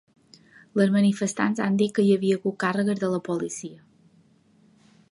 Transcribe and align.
Les 0.79 0.93
manifestants 0.95 1.61
han 1.67 1.77
dit 1.83 1.93
que 1.99 2.07
hi 2.07 2.09
havia 2.17 2.41
hagut 2.41 2.59
càrregues 2.65 3.05
de 3.05 3.13
la 3.17 3.21
policia. 3.31 3.81